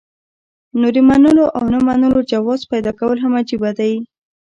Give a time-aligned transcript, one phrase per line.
[0.79, 3.87] نو د منلو او نۀ منلو جواز پېدا کول هم عجيبه ده